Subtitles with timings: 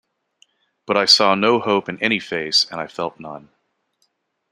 [0.87, 3.49] But I saw no hope in any face, and I felt none.